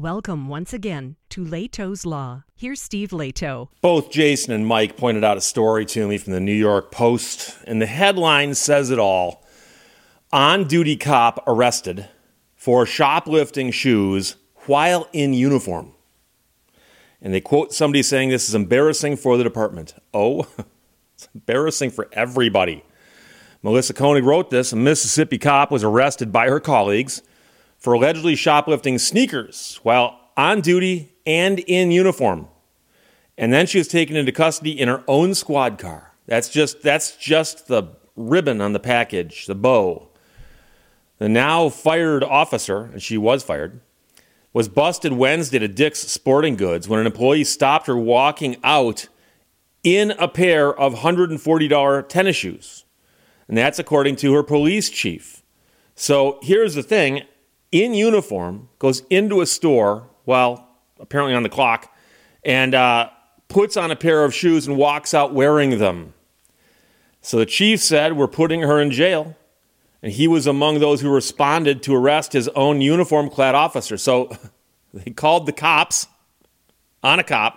Welcome 0.00 0.48
once 0.48 0.72
again 0.72 1.16
to 1.28 1.44
Lehto's 1.44 2.06
Law. 2.06 2.44
Here's 2.56 2.80
Steve 2.80 3.10
Lehto. 3.10 3.68
Both 3.82 4.10
Jason 4.10 4.54
and 4.54 4.66
Mike 4.66 4.96
pointed 4.96 5.24
out 5.24 5.36
a 5.36 5.42
story 5.42 5.84
to 5.84 6.08
me 6.08 6.16
from 6.16 6.32
the 6.32 6.40
New 6.40 6.54
York 6.54 6.90
Post, 6.90 7.58
and 7.66 7.82
the 7.82 7.86
headline 7.86 8.54
says 8.54 8.88
it 8.88 8.98
all. 8.98 9.44
On 10.32 10.66
duty 10.66 10.96
cop 10.96 11.44
arrested 11.46 12.08
for 12.54 12.86
shoplifting 12.86 13.70
shoes 13.72 14.36
while 14.64 15.06
in 15.12 15.34
uniform. 15.34 15.92
And 17.20 17.34
they 17.34 17.42
quote 17.42 17.74
somebody 17.74 18.02
saying 18.02 18.30
this 18.30 18.48
is 18.48 18.54
embarrassing 18.54 19.18
for 19.18 19.36
the 19.36 19.44
department. 19.44 19.96
Oh, 20.14 20.48
it's 21.14 21.28
embarrassing 21.34 21.90
for 21.90 22.08
everybody. 22.12 22.86
Melissa 23.62 23.92
Koenig 23.92 24.24
wrote 24.24 24.48
this. 24.48 24.72
A 24.72 24.76
Mississippi 24.76 25.36
cop 25.36 25.70
was 25.70 25.84
arrested 25.84 26.32
by 26.32 26.48
her 26.48 26.58
colleagues 26.58 27.20
for 27.80 27.94
allegedly 27.94 28.36
shoplifting 28.36 28.98
sneakers 28.98 29.80
while 29.82 30.20
on 30.36 30.60
duty 30.60 31.12
and 31.26 31.58
in 31.60 31.90
uniform. 31.90 32.46
And 33.36 33.52
then 33.52 33.66
she 33.66 33.78
was 33.78 33.88
taken 33.88 34.16
into 34.16 34.30
custody 34.30 34.78
in 34.78 34.86
her 34.86 35.02
own 35.08 35.34
squad 35.34 35.78
car. 35.78 36.12
That's 36.26 36.50
just 36.50 36.82
that's 36.82 37.16
just 37.16 37.66
the 37.66 37.84
ribbon 38.14 38.60
on 38.60 38.74
the 38.74 38.78
package, 38.78 39.46
the 39.46 39.54
bow. 39.54 40.08
The 41.18 41.28
now 41.28 41.68
fired 41.68 42.22
officer, 42.22 42.84
and 42.84 43.02
she 43.02 43.18
was 43.18 43.42
fired, 43.42 43.80
was 44.52 44.68
busted 44.68 45.12
Wednesday 45.12 45.62
at 45.62 45.74
Dick's 45.74 46.00
Sporting 46.00 46.56
Goods 46.56 46.88
when 46.88 47.00
an 47.00 47.06
employee 47.06 47.44
stopped 47.44 47.86
her 47.86 47.96
walking 47.96 48.56
out 48.62 49.08
in 49.82 50.12
a 50.12 50.28
pair 50.28 50.74
of 50.74 50.96
$140 50.96 52.08
tennis 52.08 52.36
shoes. 52.36 52.84
And 53.48 53.56
that's 53.56 53.78
according 53.78 54.16
to 54.16 54.32
her 54.34 54.42
police 54.42 54.90
chief. 54.90 55.42
So 55.94 56.38
here's 56.42 56.74
the 56.74 56.82
thing 56.82 57.22
in 57.72 57.94
uniform 57.94 58.68
goes 58.78 59.02
into 59.10 59.40
a 59.40 59.46
store 59.46 60.08
while 60.24 60.68
apparently 60.98 61.34
on 61.34 61.42
the 61.42 61.48
clock 61.48 61.94
and 62.44 62.74
uh, 62.74 63.10
puts 63.48 63.76
on 63.76 63.90
a 63.90 63.96
pair 63.96 64.24
of 64.24 64.34
shoes 64.34 64.66
and 64.66 64.76
walks 64.76 65.14
out 65.14 65.34
wearing 65.34 65.78
them. 65.78 66.14
So 67.22 67.38
the 67.38 67.46
chief 67.46 67.80
said, 67.80 68.16
We're 68.16 68.28
putting 68.28 68.60
her 68.62 68.80
in 68.80 68.90
jail. 68.90 69.36
And 70.02 70.12
he 70.12 70.26
was 70.26 70.46
among 70.46 70.78
those 70.78 71.02
who 71.02 71.10
responded 71.10 71.82
to 71.82 71.94
arrest 71.94 72.32
his 72.32 72.48
own 72.48 72.80
uniform 72.80 73.28
clad 73.28 73.54
officer. 73.54 73.98
So 73.98 74.30
they 74.94 75.10
called 75.10 75.44
the 75.44 75.52
cops 75.52 76.06
on 77.02 77.18
a 77.18 77.24
cop. 77.24 77.56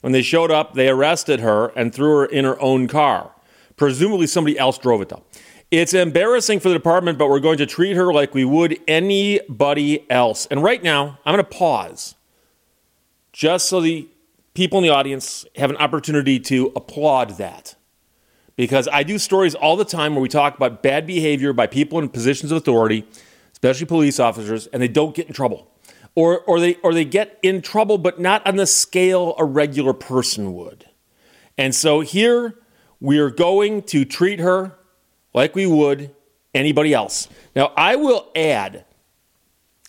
When 0.00 0.12
they 0.12 0.22
showed 0.22 0.50
up, 0.50 0.74
they 0.74 0.88
arrested 0.88 1.40
her 1.40 1.68
and 1.76 1.94
threw 1.94 2.16
her 2.16 2.24
in 2.24 2.44
her 2.44 2.60
own 2.60 2.88
car. 2.88 3.32
Presumably, 3.76 4.26
somebody 4.26 4.58
else 4.58 4.78
drove 4.78 5.00
it, 5.02 5.10
though. 5.10 5.22
It's 5.70 5.94
embarrassing 5.94 6.58
for 6.58 6.68
the 6.68 6.74
department, 6.74 7.16
but 7.16 7.28
we're 7.28 7.38
going 7.38 7.58
to 7.58 7.66
treat 7.66 7.94
her 7.94 8.12
like 8.12 8.34
we 8.34 8.44
would 8.44 8.80
anybody 8.88 10.10
else. 10.10 10.46
And 10.46 10.64
right 10.64 10.82
now, 10.82 11.20
I'm 11.24 11.32
going 11.32 11.44
to 11.44 11.50
pause 11.50 12.16
just 13.32 13.68
so 13.68 13.80
the 13.80 14.08
people 14.52 14.78
in 14.78 14.82
the 14.82 14.90
audience 14.90 15.46
have 15.54 15.70
an 15.70 15.76
opportunity 15.76 16.40
to 16.40 16.72
applaud 16.74 17.38
that. 17.38 17.76
Because 18.56 18.88
I 18.92 19.04
do 19.04 19.16
stories 19.16 19.54
all 19.54 19.76
the 19.76 19.84
time 19.84 20.14
where 20.14 20.22
we 20.22 20.28
talk 20.28 20.56
about 20.56 20.82
bad 20.82 21.06
behavior 21.06 21.52
by 21.52 21.68
people 21.68 22.00
in 22.00 22.08
positions 22.08 22.50
of 22.50 22.58
authority, 22.58 23.06
especially 23.52 23.86
police 23.86 24.18
officers, 24.18 24.66
and 24.66 24.82
they 24.82 24.88
don't 24.88 25.14
get 25.14 25.28
in 25.28 25.32
trouble. 25.32 25.70
Or, 26.16 26.40
or, 26.40 26.58
they, 26.58 26.74
or 26.82 26.92
they 26.92 27.04
get 27.04 27.38
in 27.42 27.62
trouble, 27.62 27.96
but 27.96 28.18
not 28.18 28.44
on 28.44 28.56
the 28.56 28.66
scale 28.66 29.36
a 29.38 29.44
regular 29.44 29.92
person 29.92 30.52
would. 30.54 30.90
And 31.56 31.76
so 31.76 32.00
here 32.00 32.58
we 32.98 33.20
are 33.20 33.30
going 33.30 33.82
to 33.84 34.04
treat 34.04 34.40
her 34.40 34.76
like 35.34 35.54
we 35.54 35.66
would 35.66 36.14
anybody 36.54 36.92
else. 36.92 37.28
Now, 37.54 37.72
I 37.76 37.96
will 37.96 38.30
add, 38.34 38.84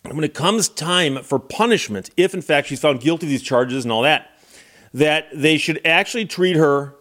when 0.03 0.23
it 0.23 0.33
comes 0.33 0.69
time 0.69 1.23
for 1.23 1.39
punishment, 1.39 2.09
if 2.17 2.33
in 2.33 2.41
fact 2.41 2.67
she's 2.67 2.79
found 2.79 3.01
guilty 3.01 3.25
of 3.25 3.29
these 3.29 3.41
charges 3.41 3.85
and 3.85 3.91
all 3.91 4.03
that, 4.03 4.27
that 4.93 5.27
they 5.33 5.57
should 5.57 5.79
actually 5.85 6.25
treat 6.25 6.55
her 6.55 6.95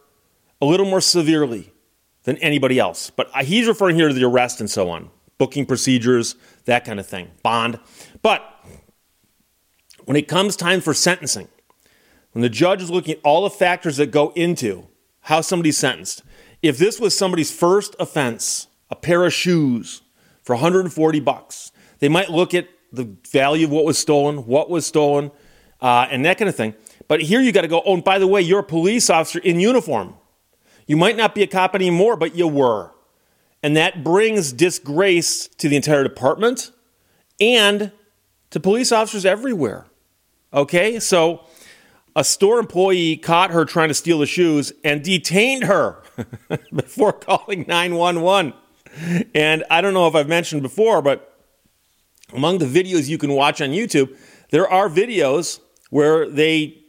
a 0.60 0.66
little 0.66 0.86
more 0.86 1.00
severely 1.00 1.72
than 2.24 2.36
anybody 2.38 2.78
else. 2.78 3.10
But 3.10 3.30
he's 3.44 3.66
referring 3.66 3.96
here 3.96 4.08
to 4.08 4.14
the 4.14 4.24
arrest 4.24 4.60
and 4.60 4.70
so 4.70 4.90
on, 4.90 5.10
booking 5.38 5.66
procedures, 5.66 6.36
that 6.66 6.84
kind 6.84 7.00
of 7.00 7.06
thing, 7.06 7.30
bond. 7.42 7.80
But 8.22 8.42
when 10.04 10.16
it 10.16 10.28
comes 10.28 10.56
time 10.56 10.80
for 10.80 10.94
sentencing, 10.94 11.48
when 12.32 12.42
the 12.42 12.48
judge 12.48 12.82
is 12.82 12.90
looking 12.90 13.14
at 13.14 13.20
all 13.24 13.42
the 13.42 13.50
factors 13.50 13.96
that 13.96 14.10
go 14.10 14.30
into 14.36 14.86
how 15.22 15.40
somebody's 15.40 15.78
sentenced, 15.78 16.22
if 16.62 16.78
this 16.78 17.00
was 17.00 17.16
somebody's 17.16 17.50
first 17.50 17.96
offense, 17.98 18.66
a 18.90 18.96
pair 18.96 19.24
of 19.24 19.32
shoes 19.32 20.02
for 20.42 20.54
140 20.54 21.20
bucks, 21.20 21.72
they 22.00 22.08
might 22.08 22.30
look 22.30 22.54
at 22.54 22.68
the 22.92 23.16
value 23.30 23.66
of 23.66 23.72
what 23.72 23.84
was 23.84 23.98
stolen, 23.98 24.46
what 24.46 24.68
was 24.68 24.84
stolen, 24.86 25.30
uh, 25.80 26.06
and 26.10 26.24
that 26.24 26.38
kind 26.38 26.48
of 26.48 26.56
thing. 26.56 26.74
But 27.08 27.22
here 27.22 27.40
you 27.40 27.52
got 27.52 27.62
to 27.62 27.68
go, 27.68 27.82
oh, 27.84 27.94
and 27.94 28.04
by 28.04 28.18
the 28.18 28.26
way, 28.26 28.40
you're 28.42 28.60
a 28.60 28.64
police 28.64 29.10
officer 29.10 29.38
in 29.38 29.60
uniform. 29.60 30.14
You 30.86 30.96
might 30.96 31.16
not 31.16 31.34
be 31.34 31.42
a 31.42 31.46
cop 31.46 31.74
anymore, 31.74 32.16
but 32.16 32.34
you 32.34 32.48
were. 32.48 32.92
And 33.62 33.76
that 33.76 34.02
brings 34.02 34.52
disgrace 34.52 35.46
to 35.58 35.68
the 35.68 35.76
entire 35.76 36.02
department 36.02 36.72
and 37.40 37.92
to 38.50 38.60
police 38.60 38.90
officers 38.90 39.24
everywhere. 39.24 39.86
Okay? 40.52 40.98
So 40.98 41.44
a 42.20 42.24
store 42.24 42.58
employee 42.58 43.16
caught 43.16 43.50
her 43.50 43.64
trying 43.64 43.88
to 43.88 43.94
steal 43.94 44.18
the 44.18 44.26
shoes 44.26 44.74
and 44.84 45.02
detained 45.02 45.64
her 45.64 46.02
before 46.74 47.14
calling 47.14 47.64
911. 47.66 48.52
And 49.34 49.64
I 49.70 49.80
don't 49.80 49.94
know 49.94 50.06
if 50.06 50.14
I've 50.14 50.28
mentioned 50.28 50.60
before, 50.60 51.00
but 51.00 51.34
among 52.34 52.58
the 52.58 52.66
videos 52.66 53.08
you 53.08 53.16
can 53.16 53.32
watch 53.32 53.62
on 53.62 53.70
YouTube, 53.70 54.14
there 54.50 54.68
are 54.68 54.90
videos 54.90 55.60
where 55.88 56.28
they 56.28 56.82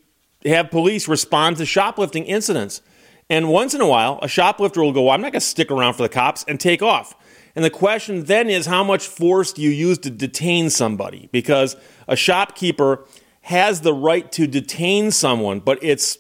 have 0.44 0.70
police 0.70 1.08
respond 1.08 1.56
to 1.58 1.66
shoplifting 1.66 2.26
incidents. 2.26 2.82
And 3.30 3.48
once 3.48 3.74
in 3.74 3.80
a 3.80 3.88
while, 3.88 4.20
a 4.22 4.28
shoplifter 4.28 4.82
will 4.82 4.92
go, 4.92 5.04
well, 5.04 5.14
I'm 5.14 5.22
not 5.22 5.32
going 5.32 5.40
to 5.40 5.48
stick 5.48 5.72
around 5.72 5.94
for 5.94 6.04
the 6.04 6.10
cops 6.10 6.44
and 6.46 6.60
take 6.60 6.82
off. 6.82 7.16
And 7.56 7.64
the 7.64 7.70
question 7.70 8.26
then 8.26 8.50
is, 8.50 8.66
how 8.66 8.84
much 8.84 9.08
force 9.08 9.54
do 9.54 9.62
you 9.62 9.70
use 9.70 9.98
to 10.00 10.10
detain 10.10 10.70
somebody? 10.70 11.30
Because 11.32 11.78
a 12.10 12.18
shopkeeper 12.18 13.06
has 13.42 13.82
the 13.82 13.94
right 13.94 14.32
to 14.34 14.48
detain 14.48 15.12
someone, 15.12 15.60
but 15.60 15.80
it's 15.82 16.18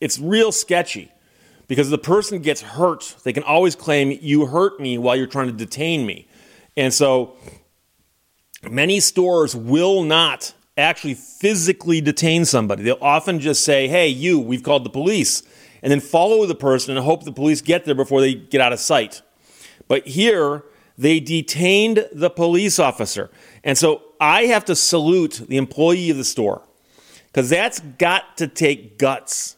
it's 0.00 0.18
real 0.18 0.52
sketchy 0.52 1.10
because 1.68 1.90
the 1.90 1.98
person 1.98 2.40
gets 2.40 2.62
hurt. 2.62 3.16
They 3.24 3.32
can 3.32 3.42
always 3.42 3.74
claim 3.74 4.18
you 4.20 4.46
hurt 4.46 4.80
me 4.80 4.98
while 4.98 5.16
you're 5.16 5.26
trying 5.26 5.48
to 5.48 5.52
detain 5.52 6.06
me. 6.06 6.26
And 6.76 6.92
so 6.92 7.36
many 8.68 9.00
stores 9.00 9.54
will 9.54 10.02
not 10.02 10.54
actually 10.76 11.14
physically 11.14 12.00
detain 12.00 12.44
somebody. 12.44 12.82
They'll 12.82 12.98
often 13.00 13.40
just 13.40 13.64
say, 13.64 13.88
"Hey, 13.88 14.08
you, 14.08 14.38
we've 14.38 14.62
called 14.62 14.84
the 14.84 14.90
police." 14.90 15.42
And 15.82 15.90
then 15.90 16.00
follow 16.00 16.44
the 16.44 16.54
person 16.54 16.94
and 16.94 17.04
hope 17.04 17.24
the 17.24 17.32
police 17.32 17.62
get 17.62 17.86
there 17.86 17.94
before 17.94 18.20
they 18.20 18.34
get 18.34 18.60
out 18.60 18.74
of 18.74 18.80
sight. 18.80 19.22
But 19.88 20.06
here, 20.06 20.64
they 20.98 21.20
detained 21.20 22.06
the 22.12 22.28
police 22.28 22.78
officer. 22.78 23.30
And 23.64 23.78
so 23.78 24.02
I 24.20 24.44
have 24.44 24.66
to 24.66 24.76
salute 24.76 25.42
the 25.48 25.56
employee 25.56 26.10
of 26.10 26.18
the 26.18 26.24
store 26.24 26.62
because 27.26 27.48
that's 27.48 27.80
got 27.80 28.36
to 28.36 28.46
take 28.46 28.98
guts, 28.98 29.56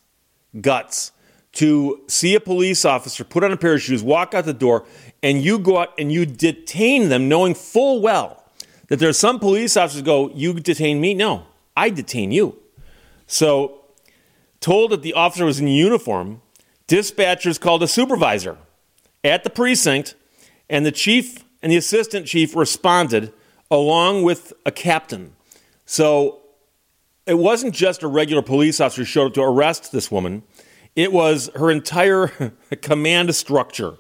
guts 0.60 1.12
to 1.52 2.02
see 2.06 2.34
a 2.34 2.40
police 2.40 2.84
officer 2.84 3.24
put 3.24 3.44
on 3.44 3.52
a 3.52 3.56
pair 3.56 3.74
of 3.74 3.82
shoes, 3.82 4.02
walk 4.02 4.34
out 4.34 4.44
the 4.44 4.54
door, 4.54 4.86
and 5.22 5.42
you 5.42 5.58
go 5.58 5.78
out 5.78 5.92
and 5.98 6.12
you 6.12 6.24
detain 6.24 7.08
them, 7.08 7.28
knowing 7.28 7.54
full 7.54 8.00
well 8.00 8.44
that 8.88 8.98
there 8.98 9.08
are 9.08 9.14
some 9.14 9.38
police 9.38 9.76
officers 9.76 10.02
go, 10.02 10.30
You 10.34 10.54
detain 10.54 11.00
me? 11.00 11.14
No, 11.14 11.46
I 11.76 11.90
detain 11.90 12.32
you. 12.32 12.58
So, 13.26 13.80
told 14.60 14.92
that 14.92 15.02
the 15.02 15.14
officer 15.14 15.44
was 15.44 15.60
in 15.60 15.66
uniform, 15.66 16.40
dispatchers 16.88 17.60
called 17.60 17.82
a 17.82 17.88
supervisor 17.88 18.58
at 19.24 19.44
the 19.44 19.50
precinct, 19.50 20.14
and 20.70 20.86
the 20.86 20.92
chief 20.92 21.44
and 21.62 21.70
the 21.72 21.76
assistant 21.76 22.26
chief 22.26 22.56
responded 22.56 23.32
along 23.72 24.22
with 24.22 24.52
a 24.66 24.70
captain. 24.70 25.34
So 25.86 26.40
it 27.26 27.38
wasn't 27.38 27.74
just 27.74 28.02
a 28.02 28.06
regular 28.06 28.42
police 28.42 28.80
officer 28.80 29.00
who 29.00 29.06
showed 29.06 29.26
up 29.28 29.34
to 29.34 29.42
arrest 29.42 29.90
this 29.90 30.10
woman, 30.10 30.42
it 30.94 31.10
was 31.10 31.48
her 31.56 31.70
entire 31.70 32.28
command 32.82 33.34
structure. 33.34 33.94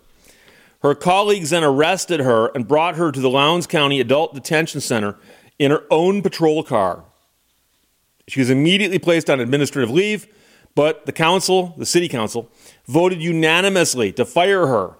Her 0.82 0.94
colleagues 0.94 1.50
then 1.50 1.64
arrested 1.64 2.20
her 2.20 2.48
and 2.54 2.68
brought 2.68 2.96
her 2.96 3.10
to 3.10 3.20
the 3.20 3.30
Lowndes 3.30 3.66
County 3.66 3.98
Adult 3.98 4.34
Detention 4.34 4.80
Center 4.80 5.16
in 5.58 5.70
her 5.70 5.84
own 5.90 6.20
patrol 6.20 6.62
car. 6.62 7.04
She 8.28 8.40
was 8.40 8.50
immediately 8.50 8.98
placed 8.98 9.30
on 9.30 9.40
administrative 9.40 9.90
leave, 9.90 10.26
but 10.74 11.06
the 11.06 11.12
council, 11.12 11.74
the 11.78 11.86
city 11.86 12.08
council, 12.08 12.50
voted 12.86 13.22
unanimously 13.22 14.12
to 14.12 14.24
fire 14.24 14.66
her. 14.66 14.96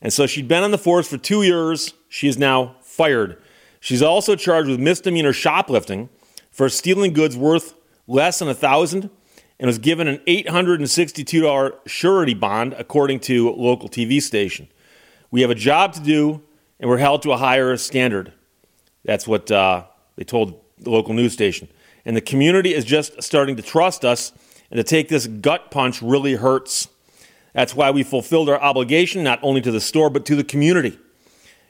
And 0.00 0.12
so 0.12 0.26
she'd 0.26 0.48
been 0.48 0.64
on 0.64 0.70
the 0.70 0.78
force 0.78 1.08
for 1.08 1.18
two 1.18 1.42
years. 1.42 1.92
She 2.08 2.26
is 2.26 2.38
now 2.38 2.76
fired. 2.82 3.40
She's 3.88 4.02
also 4.02 4.36
charged 4.36 4.68
with 4.68 4.78
misdemeanor 4.78 5.32
shoplifting 5.32 6.10
for 6.50 6.68
stealing 6.68 7.14
goods 7.14 7.38
worth 7.38 7.72
less 8.06 8.38
than 8.38 8.48
a 8.48 8.54
thousand 8.54 9.08
and 9.58 9.66
was 9.66 9.78
given 9.78 10.06
an 10.06 10.18
$862 10.26 11.78
surety 11.86 12.34
bond 12.34 12.74
according 12.74 13.20
to 13.20 13.50
local 13.50 13.88
TV 13.88 14.20
station. 14.20 14.68
We 15.30 15.40
have 15.40 15.48
a 15.48 15.54
job 15.54 15.94
to 15.94 16.00
do 16.00 16.42
and 16.78 16.90
we're 16.90 16.98
held 16.98 17.22
to 17.22 17.32
a 17.32 17.38
higher 17.38 17.78
standard. 17.78 18.34
That's 19.06 19.26
what 19.26 19.50
uh, 19.50 19.84
they 20.16 20.24
told 20.24 20.60
the 20.76 20.90
local 20.90 21.14
news 21.14 21.32
station. 21.32 21.66
And 22.04 22.14
the 22.14 22.20
community 22.20 22.74
is 22.74 22.84
just 22.84 23.22
starting 23.22 23.56
to 23.56 23.62
trust 23.62 24.04
us, 24.04 24.32
and 24.70 24.76
to 24.76 24.84
take 24.84 25.08
this 25.08 25.26
gut 25.26 25.70
punch 25.70 26.02
really 26.02 26.34
hurts. 26.34 26.88
That's 27.54 27.74
why 27.74 27.90
we 27.90 28.02
fulfilled 28.02 28.50
our 28.50 28.60
obligation 28.60 29.22
not 29.24 29.38
only 29.42 29.62
to 29.62 29.70
the 29.70 29.80
store, 29.80 30.10
but 30.10 30.26
to 30.26 30.36
the 30.36 30.44
community. 30.44 30.98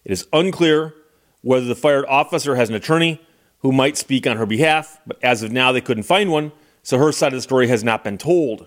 It 0.05 0.11
is 0.11 0.27
unclear 0.33 0.95
whether 1.43 1.67
the 1.67 1.75
fired 1.75 2.05
officer 2.07 2.57
has 2.57 2.69
an 2.69 2.75
attorney 2.75 3.21
who 3.61 3.73
might 3.73 3.97
speak 3.97 4.27
on 4.27 4.37
her 4.37 4.47
behalf, 4.47 5.01
but 5.07 5.19
as 5.23 5.43
of 5.43 5.53
now, 5.53 5.73
they 5.73 5.81
couldn't 5.81 6.05
find 6.05 6.31
one, 6.31 6.53
so 6.83 6.99
her 6.99 7.13
side 7.13 7.33
of 7.33 7.39
the 7.39 7.43
story 7.43 7.69
has 7.69 7.83
not 7.83 8.05
been 8.05 8.19
told. 8.19 8.67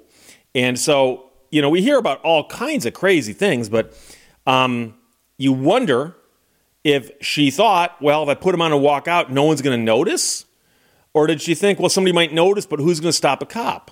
And 0.54 0.78
so, 0.78 1.30
you 1.50 1.62
know, 1.62 1.70
we 1.70 1.82
hear 1.82 1.98
about 1.98 2.22
all 2.22 2.48
kinds 2.48 2.86
of 2.86 2.94
crazy 2.94 3.34
things, 3.34 3.70
but 3.70 3.98
um, 4.46 4.96
you 5.38 5.54
wonder 5.54 6.16
if 6.84 7.12
she 7.22 7.52
thought, 7.52 8.02
well, 8.02 8.24
if 8.24 8.30
I 8.30 8.36
put 8.36 8.54
him 8.54 8.62
on 8.62 8.72
a 8.72 8.78
walkout, 8.78 9.30
no 9.30 9.44
one's 9.44 9.62
going 9.62 9.78
to 9.78 9.84
notice? 9.84 10.46
Or 11.14 11.28
did 11.28 11.42
she 11.42 11.56
think, 11.56 11.80
well, 11.80 11.90
somebody 11.90 12.14
might 12.14 12.34
notice, 12.34 12.66
but 12.66 12.80
who's 12.80 13.00
going 13.00 13.12
to 13.12 13.18
stop 13.18 13.42
a 13.42 13.46
cop? 13.46 13.92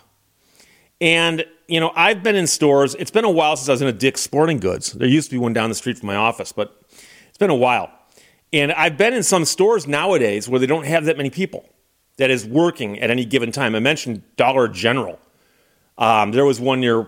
And, 1.02 1.46
you 1.68 1.80
know, 1.80 1.92
I've 1.96 2.24
been 2.24 2.36
in 2.36 2.48
stores. 2.48 2.96
It's 2.96 3.12
been 3.12 3.26
a 3.26 3.30
while 3.30 3.56
since 3.56 3.70
I 3.70 3.74
was 3.74 3.82
in 3.82 3.88
a 3.88 3.94
Dick's 3.94 4.22
Sporting 4.22 4.60
Goods. 4.60 4.94
There 4.94 5.08
used 5.08 5.30
to 5.30 5.36
be 5.36 5.40
one 5.40 5.54
down 5.54 5.70
the 5.70 5.76
street 5.76 5.98
from 5.98 6.08
my 6.08 6.16
office, 6.16 6.52
but 6.52 6.82
it's 7.28 7.38
been 7.38 7.50
a 7.50 7.56
while. 7.56 7.90
And 8.52 8.72
I've 8.72 8.98
been 8.98 9.14
in 9.14 9.24
some 9.24 9.46
stores 9.46 9.88
nowadays 9.88 10.50
where 10.50 10.60
they 10.60 10.66
don't 10.66 10.86
have 10.86 11.06
that 11.06 11.18
many 11.18 11.30
people 11.30 11.70
that 12.18 12.30
is 12.30 12.46
working 12.46 13.00
at 13.00 13.12
any 13.12 13.26
given 13.26 13.52
time. 13.52 13.76
I 13.76 13.80
mentioned 13.80 14.24
Dollar 14.36 14.68
General. 14.68 15.20
Um, 15.98 16.32
there 16.32 16.46
was 16.46 16.60
one 16.60 16.80
near 16.80 17.08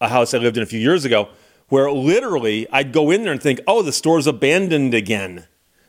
a 0.00 0.08
house 0.08 0.34
I 0.34 0.38
lived 0.38 0.56
in 0.56 0.62
a 0.62 0.66
few 0.66 0.80
years 0.80 1.04
ago 1.04 1.28
where 1.68 1.90
literally 1.90 2.66
I'd 2.70 2.92
go 2.92 3.10
in 3.10 3.22
there 3.22 3.32
and 3.32 3.42
think, 3.42 3.60
oh, 3.66 3.82
the 3.82 3.92
store's 3.92 4.26
abandoned 4.26 4.94
again. 4.94 5.46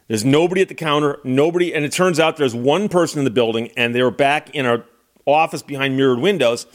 There's 0.07 0.23
nobody 0.23 0.61
at 0.61 0.67
the 0.67 0.75
counter, 0.75 1.19
nobody, 1.23 1.73
and 1.73 1.83
it 1.83 1.91
turns 1.91 2.19
out 2.19 2.37
there's 2.37 2.55
one 2.55 2.89
person 2.89 3.19
in 3.19 3.25
the 3.25 3.31
building, 3.31 3.71
and 3.75 3.93
they 3.93 4.03
were 4.03 4.11
back 4.11 4.51
in 4.51 4.65
our 4.65 4.85
office 5.25 5.63
behind 5.63 5.97
mirrored 5.97 6.19
windows 6.19 6.67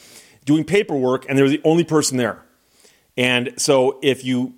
doing 0.45 0.65
paperwork, 0.65 1.27
and 1.29 1.39
they 1.39 1.43
were 1.43 1.49
the 1.49 1.61
only 1.65 1.85
person 1.85 2.17
there. 2.17 2.43
And 3.17 3.55
so 3.57 3.99
if 4.03 4.25
you 4.25 4.55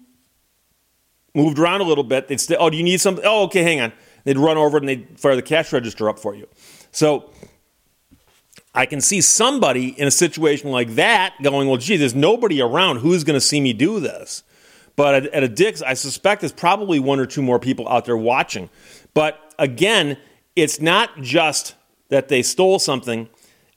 moved 1.34 1.58
around 1.58 1.81
a 1.81 1.84
little 1.84 2.05
bit, 2.05 2.29
they'd 2.29 2.40
say, 2.40 2.56
Oh, 2.58 2.70
do 2.70 2.76
you 2.76 2.82
need 2.82 3.00
something? 3.00 3.25
Oh, 3.26 3.44
okay, 3.44 3.62
hang 3.62 3.81
on. 3.81 3.93
They'd 4.25 4.38
run 4.38 4.56
over 4.56 4.79
and 4.79 4.88
they'd 4.88 5.19
fire 5.19 5.34
the 5.34 5.43
cash 5.43 5.73
register 5.73 6.08
up 6.08 6.19
for 6.19 6.34
you. 6.34 6.46
So 6.90 7.31
I 8.75 8.87
can 8.87 9.00
see 9.00 9.20
somebody 9.20 9.88
in 9.88 10.06
a 10.06 10.11
situation 10.11 10.70
like 10.70 10.94
that 10.94 11.34
going, 11.43 11.69
Well, 11.69 11.79
gee, 11.79 11.96
there's 11.96 12.14
nobody 12.14 12.61
around. 12.61 12.99
Who's 12.99 13.25
going 13.25 13.34
to 13.34 13.40
see 13.40 13.61
me 13.61 13.73
do 13.73 14.00
this? 14.00 14.43
But 14.94 15.14
at, 15.14 15.26
at 15.26 15.43
a 15.43 15.49
Dick's, 15.49 15.81
I 15.81 15.94
suspect 15.94 16.43
there's 16.43 16.52
probably 16.52 17.00
one 17.00 17.19
or 17.19 17.26
two 17.26 17.43
more 17.43 17.58
people 17.58 17.88
out 17.88 18.05
there 18.05 18.17
watching. 18.17 18.69
But 19.14 19.55
again, 19.58 20.19
it's 20.55 20.81
not 20.81 21.23
just 21.23 21.75
that 22.11 22.28
they 22.28 22.43
stole 22.43 22.78
something 22.78 23.28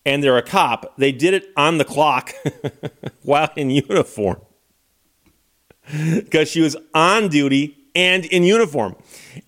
and 0.05 0.21
they're 0.21 0.37
a 0.37 0.43
cop, 0.43 0.93
they 0.97 1.11
did 1.11 1.33
it 1.33 1.51
on 1.55 1.77
the 1.77 1.85
clock 1.85 2.33
while 3.23 3.49
in 3.55 3.69
uniform 3.69 4.41
because 5.91 6.49
she 6.49 6.61
was 6.61 6.75
on 6.93 7.27
duty 7.27 7.77
and 7.95 8.25
in 8.25 8.43
uniform. 8.43 8.95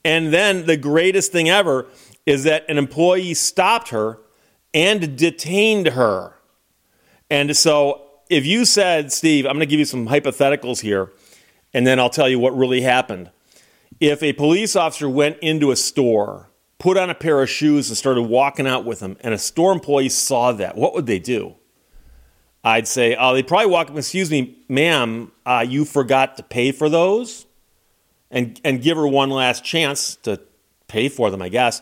And 0.04 0.34
then 0.34 0.66
the 0.66 0.78
greatest 0.78 1.31
thing 1.31 1.50
ever 1.50 1.88
is 2.25 2.44
that 2.44 2.66
an 2.69 2.78
employee 2.78 3.34
stopped 3.34 3.89
her 3.89 4.19
and 4.74 5.18
detained 5.18 5.88
her. 5.88 6.34
And 7.30 7.56
so 7.56 8.04
if 8.30 8.45
you 8.45 8.66
said, 8.66 9.12
Steve, 9.12 9.45
I'm 9.45 9.54
going 9.54 9.62
to 9.62 9.66
give 9.66 9.80
you 9.80 9.86
some 9.86 10.07
hypotheticals 10.07 10.81
here, 10.81 11.12
and 11.74 11.88
then 11.88 12.00
I'll 12.00 12.10
tell 12.10 12.30
you 12.30 12.39
what 12.39 12.56
really 12.56 12.81
happened. 12.81 13.31
If 14.00 14.22
a 14.22 14.34
police 14.34 14.75
officer 14.75 15.10
went 15.10 15.38
into 15.39 15.72
a 15.72 15.75
store, 15.75 16.50
put 16.78 16.98
on 16.98 17.10
a 17.10 17.16
pair 17.16 17.42
of 17.42 17.50
shoes, 17.50 17.89
and 17.89 17.98
started 17.98 18.24
walking 18.24 18.68
out 18.68 18.86
with 18.86 19.00
them, 19.00 19.18
and 19.22 19.34
a 19.34 19.38
store 19.38 19.72
employee 19.72 20.10
saw 20.10 20.51
that, 20.51 20.78
what 20.78 20.94
would 20.94 21.06
they 21.06 21.19
do? 21.19 21.56
I'd 22.68 22.88
say, 22.88 23.16
oh, 23.18 23.34
they'd 23.34 23.48
probably 23.48 23.68
walk 23.68 23.90
up, 23.90 23.98
excuse 23.98 24.30
me, 24.30 24.58
ma'am, 24.68 25.31
uh, 25.46 25.66
you 25.68 25.86
forgot 25.86 26.36
to 26.38 26.44
pay 26.44 26.74
for 26.74 26.90
those, 26.90 27.46
and 28.30 28.60
and 28.64 28.81
give 28.81 28.98
her 28.98 29.08
one 29.08 29.30
last 29.30 29.64
chance 29.64 30.18
to 30.24 30.42
pay 30.90 31.08
for 31.08 31.31
them, 31.31 31.42
I 31.42 31.48
guess. 31.48 31.81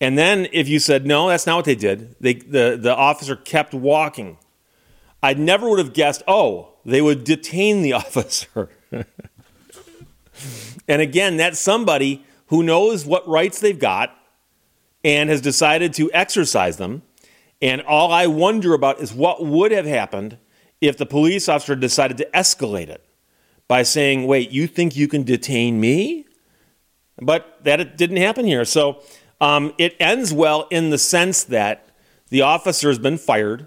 And 0.00 0.18
then 0.18 0.46
if 0.52 0.68
you 0.68 0.80
said 0.80 1.06
no, 1.06 1.28
that's 1.28 1.46
not 1.46 1.56
what 1.56 1.64
they 1.64 1.74
did. 1.74 2.14
They 2.20 2.34
the 2.34 2.78
the 2.80 2.94
officer 2.94 3.36
kept 3.36 3.72
walking. 3.72 4.36
I 5.22 5.32
never 5.32 5.68
would 5.68 5.78
have 5.78 5.94
guessed. 5.94 6.22
Oh, 6.28 6.74
they 6.84 7.00
would 7.00 7.24
detain 7.24 7.80
the 7.80 7.92
officer. 8.04 8.68
and 10.86 11.02
again, 11.02 11.38
that's 11.38 11.58
somebody 11.58 12.22
who 12.48 12.62
knows 12.62 13.06
what 13.06 13.26
rights 13.26 13.60
they've 13.60 13.78
got 13.78 14.14
and 15.02 15.30
has 15.30 15.40
decided 15.40 15.94
to 15.94 16.12
exercise 16.12 16.76
them 16.76 17.02
and 17.60 17.82
all 17.82 18.12
I 18.12 18.26
wonder 18.26 18.74
about 18.74 19.00
is 19.00 19.12
what 19.12 19.44
would 19.44 19.72
have 19.72 19.86
happened 19.86 20.38
if 20.80 20.96
the 20.96 21.06
police 21.06 21.48
officer 21.48 21.74
decided 21.74 22.16
to 22.18 22.28
escalate 22.32 22.88
it 22.88 23.04
by 23.66 23.82
saying, 23.82 24.26
wait, 24.26 24.50
you 24.50 24.66
think 24.66 24.96
you 24.96 25.08
can 25.08 25.24
detain 25.24 25.80
me? 25.80 26.26
But 27.20 27.58
that 27.64 27.96
didn't 27.96 28.18
happen 28.18 28.46
here. 28.46 28.64
So 28.64 29.02
um, 29.40 29.74
it 29.76 29.96
ends 29.98 30.32
well 30.32 30.68
in 30.70 30.90
the 30.90 30.98
sense 30.98 31.44
that 31.44 31.90
the 32.30 32.42
officer 32.42 32.88
has 32.88 32.98
been 32.98 33.18
fired. 33.18 33.66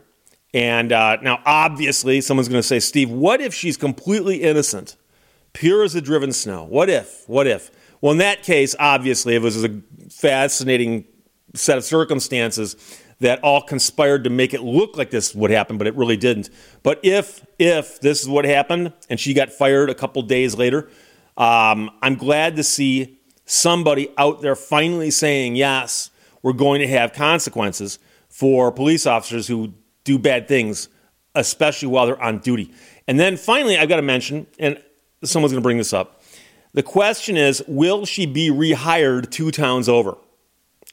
And 0.54 0.92
uh, 0.92 1.18
now, 1.22 1.42
obviously, 1.46 2.22
someone's 2.22 2.50
going 2.50 2.62
to 2.62 2.68
say, 2.68 2.80
Steve, 2.80 3.10
what 3.10 3.42
if 3.42 3.54
she's 3.54 3.78
completely 3.78 4.42
innocent, 4.42 4.96
pure 5.54 5.84
as 5.84 5.94
the 5.94 6.02
driven 6.02 6.32
snow? 6.32 6.64
What 6.64 6.90
if? 6.90 7.28
What 7.28 7.48
if? 7.48 7.72
Well, 8.02 8.14
in 8.14 8.18
that 8.18 8.44
case, 8.44 8.76
obviously, 8.80 9.36
it 9.36 9.42
was 9.42 9.64
a 9.64 9.82
fascinating 10.10 11.06
set 11.54 11.78
of 11.78 11.84
circumstances 11.84 12.76
that 13.21 13.39
all 13.44 13.62
conspired 13.62 14.23
to 14.23 14.29
make 14.29 14.53
it 14.53 14.62
look 14.62 14.97
like 14.97 15.12
this 15.12 15.33
would 15.35 15.51
happen, 15.51 15.77
but 15.77 15.85
it 15.85 15.95
really 15.95 16.18
didn't. 16.18 16.50
But 16.83 17.00
if 17.03 17.45
if 17.57 18.01
this 18.01 18.21
is 18.21 18.27
what 18.27 18.45
happened 18.45 18.94
and 19.09 19.19
she 19.19 19.33
got 19.33 19.51
fired 19.51 19.89
a 19.89 19.95
couple 19.95 20.21
days 20.23 20.57
later, 20.57 20.89
um, 21.38 21.91
I'm 22.01 22.15
glad 22.15 22.56
to 22.56 22.63
see 22.63 23.19
somebody 23.45 24.09
out 24.18 24.41
there 24.41 24.56
finally 24.56 25.12
saying 25.12 25.56
yes, 25.56 26.09
we're 26.41 26.53
going 26.53 26.81
to 26.81 26.88
have 26.88 27.13
consequences 27.13 28.00
for 28.27 28.71
police 28.71 29.06
officers 29.06 29.47
who 29.47 29.73
do 30.03 30.18
bad 30.18 30.47
things, 30.47 30.89
especially 31.35 31.89
while 31.89 32.07
they're 32.07 32.21
on 32.21 32.39
duty. 32.39 32.73
And 33.07 33.19
then 33.19 33.38
finally, 33.38 33.77
I've 33.77 33.89
got 33.89 33.97
to 33.97 34.01
mention, 34.01 34.47
and 34.57 34.81
someone's 35.23 35.51
going 35.51 35.62
to 35.62 35.63
bring 35.63 35.77
this 35.77 35.94
up. 35.94 36.23
The 36.73 36.81
question 36.81 37.38
is, 37.38 37.63
will 37.68 38.06
she 38.06 38.25
be 38.25 38.50
rehired 38.50 39.29
two 39.29 39.51
towns 39.51 39.88
over? 39.88 40.18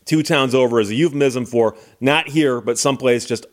Two 0.08 0.22
towns 0.22 0.54
over 0.54 0.80
is 0.80 0.90
a 0.90 0.94
euphemism 0.94 1.44
for 1.44 1.76
not 2.00 2.28
here, 2.28 2.60
but 2.60 2.78
someplace 2.78 3.24
just 3.24 3.46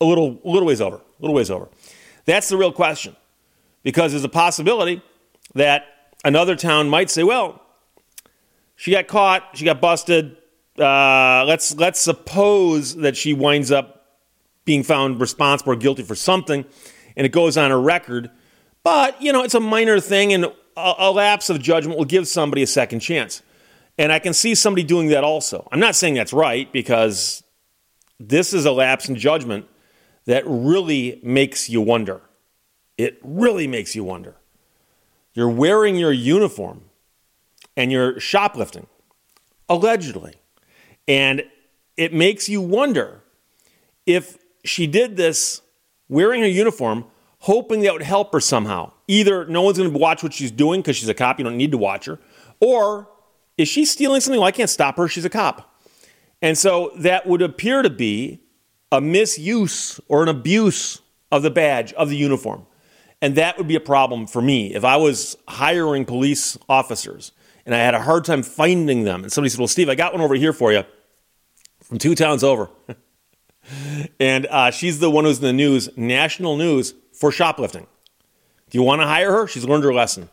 a 0.00 0.04
little, 0.04 0.40
a 0.44 0.48
little 0.48 0.66
ways 0.66 0.80
over, 0.80 0.96
a 0.96 1.22
little 1.22 1.34
ways 1.34 1.50
over. 1.50 1.68
That's 2.26 2.48
the 2.48 2.56
real 2.56 2.72
question. 2.72 3.16
Because 3.82 4.12
there's 4.12 4.24
a 4.24 4.30
possibility 4.30 5.02
that 5.54 5.86
another 6.24 6.56
town 6.56 6.88
might 6.88 7.10
say, 7.10 7.22
well, 7.22 7.62
she 8.76 8.90
got 8.90 9.06
caught, 9.06 9.50
she 9.54 9.64
got 9.64 9.80
busted. 9.80 10.36
Uh, 10.78 11.44
let's, 11.46 11.76
let's 11.76 12.00
suppose 12.00 12.96
that 12.96 13.16
she 13.16 13.32
winds 13.32 13.70
up 13.70 14.16
being 14.64 14.82
found 14.82 15.20
responsible 15.20 15.74
or 15.74 15.76
guilty 15.76 16.02
for 16.02 16.14
something, 16.14 16.64
and 17.16 17.26
it 17.26 17.30
goes 17.30 17.56
on 17.56 17.70
a 17.70 17.78
record. 17.78 18.30
But, 18.82 19.20
you 19.20 19.32
know, 19.32 19.44
it's 19.44 19.54
a 19.54 19.60
minor 19.60 20.00
thing, 20.00 20.32
and 20.32 20.46
a, 20.46 20.94
a 20.98 21.12
lapse 21.12 21.50
of 21.50 21.60
judgment 21.60 21.98
will 21.98 22.06
give 22.06 22.26
somebody 22.26 22.62
a 22.62 22.66
second 22.66 23.00
chance. 23.00 23.42
And 23.96 24.12
I 24.12 24.18
can 24.18 24.34
see 24.34 24.54
somebody 24.54 24.82
doing 24.82 25.08
that 25.08 25.24
also. 25.24 25.68
I'm 25.70 25.80
not 25.80 25.94
saying 25.94 26.14
that's 26.14 26.32
right 26.32 26.72
because 26.72 27.42
this 28.18 28.52
is 28.52 28.64
a 28.64 28.72
lapse 28.72 29.08
in 29.08 29.16
judgment 29.16 29.66
that 30.26 30.42
really 30.46 31.20
makes 31.22 31.68
you 31.68 31.80
wonder. 31.80 32.22
It 32.96 33.18
really 33.22 33.66
makes 33.66 33.94
you 33.94 34.04
wonder. 34.04 34.36
You're 35.32 35.50
wearing 35.50 35.96
your 35.96 36.12
uniform 36.12 36.82
and 37.76 37.90
you're 37.90 38.18
shoplifting, 38.20 38.86
allegedly. 39.68 40.34
And 41.06 41.42
it 41.96 42.12
makes 42.12 42.48
you 42.48 42.60
wonder 42.60 43.22
if 44.06 44.38
she 44.64 44.86
did 44.86 45.16
this 45.16 45.60
wearing 46.08 46.42
her 46.42 46.48
uniform, 46.48 47.04
hoping 47.40 47.80
that 47.82 47.92
would 47.92 48.02
help 48.02 48.32
her 48.32 48.40
somehow. 48.40 48.92
Either 49.08 49.44
no 49.46 49.62
one's 49.62 49.78
going 49.78 49.92
to 49.92 49.98
watch 49.98 50.22
what 50.22 50.32
she's 50.32 50.50
doing 50.50 50.80
because 50.80 50.96
she's 50.96 51.08
a 51.08 51.14
cop, 51.14 51.38
you 51.38 51.44
don't 51.44 51.56
need 51.56 51.72
to 51.72 51.78
watch 51.78 52.06
her, 52.06 52.18
or 52.60 53.08
is 53.56 53.68
she 53.68 53.84
stealing 53.84 54.20
something? 54.20 54.40
Well, 54.40 54.48
I 54.48 54.52
can't 54.52 54.70
stop 54.70 54.96
her. 54.96 55.08
She's 55.08 55.24
a 55.24 55.30
cop. 55.30 55.80
And 56.42 56.58
so 56.58 56.92
that 56.96 57.26
would 57.26 57.42
appear 57.42 57.82
to 57.82 57.90
be 57.90 58.40
a 58.92 59.00
misuse 59.00 60.00
or 60.08 60.22
an 60.22 60.28
abuse 60.28 61.00
of 61.30 61.42
the 61.42 61.50
badge, 61.50 61.92
of 61.94 62.08
the 62.08 62.16
uniform. 62.16 62.66
And 63.22 63.36
that 63.36 63.56
would 63.56 63.68
be 63.68 63.76
a 63.76 63.80
problem 63.80 64.26
for 64.26 64.42
me. 64.42 64.74
If 64.74 64.84
I 64.84 64.96
was 64.96 65.36
hiring 65.48 66.04
police 66.04 66.58
officers 66.68 67.32
and 67.64 67.74
I 67.74 67.78
had 67.78 67.94
a 67.94 68.02
hard 68.02 68.24
time 68.24 68.42
finding 68.42 69.04
them, 69.04 69.22
and 69.22 69.32
somebody 69.32 69.48
said, 69.48 69.58
Well, 69.58 69.68
Steve, 69.68 69.88
I 69.88 69.94
got 69.94 70.12
one 70.12 70.20
over 70.20 70.34
here 70.34 70.52
for 70.52 70.72
you 70.72 70.84
from 71.82 71.98
two 71.98 72.14
towns 72.14 72.44
over. 72.44 72.68
and 74.20 74.46
uh, 74.46 74.70
she's 74.70 74.98
the 74.98 75.10
one 75.10 75.24
who's 75.24 75.38
in 75.38 75.44
the 75.44 75.52
news, 75.52 75.88
national 75.96 76.56
news, 76.56 76.94
for 77.12 77.30
shoplifting. 77.30 77.86
Do 78.70 78.78
you 78.78 78.82
want 78.82 79.00
to 79.00 79.06
hire 79.06 79.32
her? 79.32 79.46
She's 79.46 79.64
learned 79.64 79.84
her 79.84 79.94
lesson. 79.94 80.28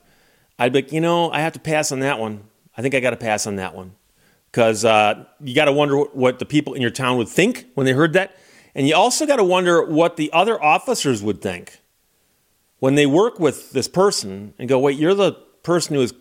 I'd 0.57 0.73
be 0.73 0.81
like, 0.81 0.91
you 0.91 1.01
know, 1.01 1.31
I 1.31 1.41
have 1.41 1.53
to 1.53 1.59
pass 1.59 1.91
on 1.91 1.99
that 1.99 2.19
one. 2.19 2.43
I 2.81 2.83
think 2.83 2.95
I 2.95 2.99
got 2.99 3.11
to 3.11 3.15
pass 3.15 3.45
on 3.45 3.57
that 3.57 3.75
one 3.75 3.93
because 4.51 4.83
uh, 4.83 5.25
you 5.39 5.53
got 5.53 5.65
to 5.65 5.71
wonder 5.71 5.97
what 5.99 6.39
the 6.39 6.47
people 6.47 6.73
in 6.73 6.81
your 6.81 6.89
town 6.89 7.19
would 7.19 7.29
think 7.29 7.67
when 7.75 7.85
they 7.85 7.91
heard 7.91 8.13
that. 8.13 8.35
And 8.73 8.87
you 8.87 8.95
also 8.95 9.27
got 9.27 9.35
to 9.35 9.43
wonder 9.43 9.85
what 9.85 10.17
the 10.17 10.33
other 10.33 10.59
officers 10.59 11.21
would 11.21 11.43
think 11.43 11.79
when 12.79 12.95
they 12.95 13.05
work 13.05 13.39
with 13.39 13.71
this 13.71 13.87
person 13.87 14.55
and 14.57 14.67
go, 14.67 14.79
wait, 14.79 14.97
you're 14.97 15.13
the 15.13 15.33
person 15.61 15.93
who 15.93 16.01
was 16.01 16.11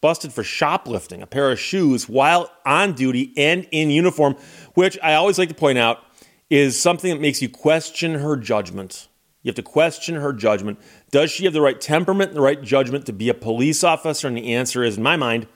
busted 0.00 0.32
for 0.32 0.42
shoplifting 0.42 1.22
a 1.22 1.26
pair 1.28 1.52
of 1.52 1.60
shoes 1.60 2.08
while 2.08 2.50
on 2.66 2.94
duty 2.94 3.32
and 3.36 3.68
in 3.70 3.88
uniform, 3.88 4.34
which 4.74 4.98
I 5.00 5.14
always 5.14 5.38
like 5.38 5.50
to 5.50 5.54
point 5.54 5.78
out 5.78 6.02
is 6.50 6.76
something 6.76 7.12
that 7.12 7.20
makes 7.20 7.40
you 7.40 7.48
question 7.48 8.14
her 8.14 8.36
judgment. 8.36 9.06
You 9.44 9.50
have 9.50 9.54
to 9.54 9.62
question 9.62 10.16
her 10.16 10.32
judgment. 10.32 10.80
Does 11.12 11.30
she 11.30 11.44
have 11.44 11.52
the 11.52 11.60
right 11.60 11.80
temperament 11.80 12.30
and 12.30 12.36
the 12.36 12.42
right 12.42 12.60
judgment 12.60 13.06
to 13.06 13.12
be 13.12 13.28
a 13.28 13.34
police 13.34 13.84
officer? 13.84 14.26
And 14.26 14.36
the 14.36 14.52
answer 14.52 14.82
is, 14.82 14.96
in 14.96 15.04
my 15.04 15.16
mind, 15.16 15.46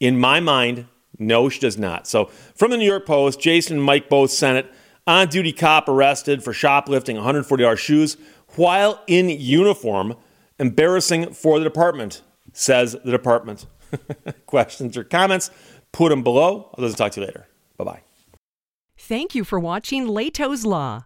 in 0.00 0.18
my 0.18 0.40
mind, 0.40 0.86
no, 1.18 1.48
she 1.48 1.60
does 1.60 1.78
not. 1.78 2.06
So, 2.06 2.26
from 2.54 2.70
the 2.70 2.76
New 2.76 2.86
York 2.86 3.06
Post, 3.06 3.40
Jason 3.40 3.78
and 3.78 3.84
Mike 3.84 4.08
both 4.08 4.30
sent 4.30 4.58
it. 4.58 4.72
On 5.06 5.26
duty 5.26 5.52
cop 5.52 5.88
arrested 5.88 6.44
for 6.44 6.52
shoplifting 6.52 7.16
$140 7.16 7.78
shoes 7.78 8.18
while 8.56 9.02
in 9.06 9.30
uniform. 9.30 10.14
Embarrassing 10.58 11.32
for 11.32 11.58
the 11.58 11.64
department, 11.64 12.22
says 12.52 12.96
the 13.04 13.10
department. 13.10 13.64
Questions 14.46 14.96
or 14.96 15.04
comments, 15.04 15.50
put 15.92 16.10
them 16.10 16.22
below. 16.22 16.74
I'll 16.76 16.92
talk 16.92 17.12
to 17.12 17.20
you 17.20 17.26
later. 17.26 17.46
Bye 17.76 17.84
bye. 17.84 18.02
Thank 18.98 19.34
you 19.34 19.44
for 19.44 19.58
watching 19.58 20.06
Lehto's 20.06 20.66
Law. 20.66 21.04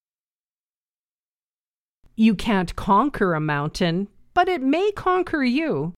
You 2.17 2.35
can't 2.35 2.75
conquer 2.75 3.35
a 3.35 3.41
mountain, 3.41 4.09
but 4.35 4.49
it 4.49 4.63
may 4.63 4.91
conquer 4.93 5.45
you. 5.45 5.95